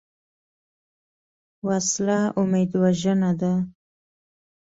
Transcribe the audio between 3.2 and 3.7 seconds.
ده